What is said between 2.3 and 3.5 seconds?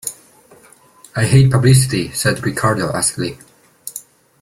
Ricardo acidly.